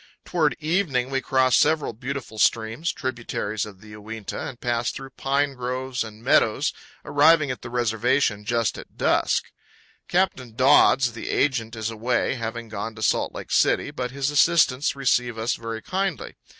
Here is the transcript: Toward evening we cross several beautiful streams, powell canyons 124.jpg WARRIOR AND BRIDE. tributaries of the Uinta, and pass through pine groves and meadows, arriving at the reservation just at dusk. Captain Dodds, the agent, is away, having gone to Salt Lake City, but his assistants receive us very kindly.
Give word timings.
Toward 0.25 0.55
evening 0.57 1.11
we 1.11 1.21
cross 1.21 1.55
several 1.55 1.93
beautiful 1.93 2.39
streams, 2.39 2.91
powell 2.91 3.11
canyons 3.13 3.65
124.jpg 3.65 3.65
WARRIOR 3.65 3.65
AND 3.65 3.65
BRIDE. 3.65 3.65
tributaries 3.65 3.65
of 3.67 3.81
the 3.81 3.89
Uinta, 3.93 4.39
and 4.49 4.59
pass 4.59 4.89
through 4.91 5.09
pine 5.11 5.53
groves 5.53 6.03
and 6.03 6.23
meadows, 6.23 6.73
arriving 7.05 7.51
at 7.51 7.61
the 7.61 7.69
reservation 7.69 8.43
just 8.43 8.79
at 8.79 8.97
dusk. 8.97 9.51
Captain 10.07 10.55
Dodds, 10.55 11.11
the 11.11 11.29
agent, 11.29 11.75
is 11.75 11.91
away, 11.91 12.33
having 12.33 12.67
gone 12.67 12.95
to 12.95 13.03
Salt 13.03 13.35
Lake 13.35 13.51
City, 13.51 13.91
but 13.91 14.09
his 14.09 14.31
assistants 14.31 14.95
receive 14.95 15.37
us 15.37 15.53
very 15.53 15.83
kindly. 15.83 16.33